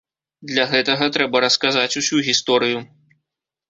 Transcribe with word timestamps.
Для 0.51 0.65
гэтага 0.71 1.11
трэба 1.19 1.43
расказаць 1.47 1.93
усю 2.05 2.25
гісторыю. 2.33 2.79